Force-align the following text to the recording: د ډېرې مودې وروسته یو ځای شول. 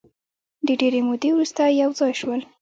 د 0.65 0.67
ډېرې 0.79 1.01
مودې 1.07 1.29
وروسته 1.33 1.61
یو 1.81 1.89
ځای 1.99 2.13
شول. 2.19 2.41